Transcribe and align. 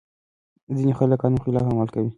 ځينې 0.75 0.93
خلګ 0.97 1.11
د 1.13 1.19
قانون 1.21 1.39
خلاف 1.43 1.65
عمل 1.71 1.89
کوي. 1.95 2.09